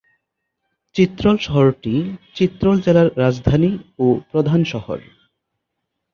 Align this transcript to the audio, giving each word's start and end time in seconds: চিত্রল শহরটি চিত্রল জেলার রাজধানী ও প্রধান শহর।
চিত্রল 0.95 1.37
শহরটি 1.37 1.93
চিত্রল 2.35 2.77
জেলার 2.79 3.07
রাজধানী 3.17 3.71
ও 3.99 4.05
প্রধান 4.31 4.61
শহর। 4.63 4.99